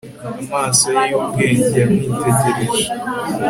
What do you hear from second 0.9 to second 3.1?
ye yubwenge yamwitegereje